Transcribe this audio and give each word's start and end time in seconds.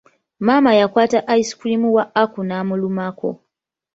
Maama 0.45 0.71
yakwata 0.79 1.19
ice 1.39 1.53
cream 1.59 1.81
wa 1.95 2.03
Aku 2.23 2.39
n'amulumako. 2.47 3.29